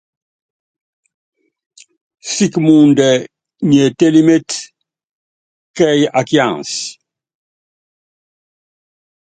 [2.33, 3.07] Sɔ́k muundɛ
[3.67, 4.57] nyi etélíméte
[5.75, 6.77] káyií ákiansɛ?